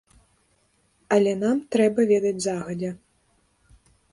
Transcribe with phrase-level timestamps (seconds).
[1.17, 2.91] Але нам трэба ведаць загадзя.